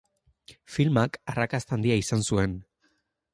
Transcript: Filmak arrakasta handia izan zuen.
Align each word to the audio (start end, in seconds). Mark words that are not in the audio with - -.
Filmak 0.75 1.19
arrakasta 1.33 1.77
handia 1.77 1.99
izan 2.05 2.25
zuen. 2.33 2.57